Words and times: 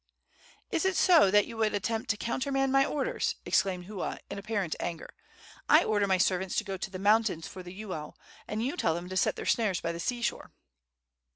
"Is 0.71 0.83
it 0.83 0.95
so 0.97 1.29
that 1.29 1.45
you 1.45 1.57
would 1.57 1.75
attempt 1.75 2.09
to 2.09 2.17
countermand 2.17 2.71
my 2.71 2.83
orders?" 2.85 3.35
exclaimed 3.45 3.85
Hua, 3.85 4.17
in 4.31 4.39
apparent 4.39 4.75
anger. 4.79 5.13
"I 5.69 5.83
order 5.83 6.07
my 6.07 6.17
servants 6.17 6.55
to 6.55 6.63
go 6.63 6.75
to 6.75 6.89
the 6.89 6.97
mountains 6.97 7.47
for 7.47 7.61
the 7.61 7.81
uau, 7.83 8.15
and 8.47 8.65
you 8.65 8.75
tell 8.75 8.95
them 8.95 9.09
to 9.09 9.15
set 9.17 9.35
their 9.35 9.45
snares 9.45 9.79
by 9.79 9.91
the 9.91 9.99
sea 9.99 10.23
shore!" 10.23 10.53